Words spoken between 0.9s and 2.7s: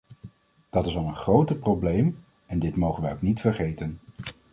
al een groter probleem en